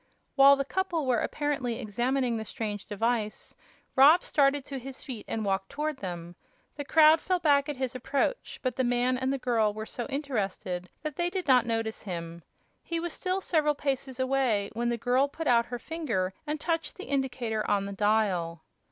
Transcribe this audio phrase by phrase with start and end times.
[0.33, 3.53] While the couple were apparently examining the strange device,
[3.95, 6.35] Rob started to his feet and walked toward them.
[6.75, 10.07] The crowd fell back at his approach, but the man and the girl were so
[10.07, 12.41] interested that they did not notice him.
[12.81, 16.95] He was still several paces away when the girl put out her finger and touched
[16.95, 18.63] the indicator on the dial.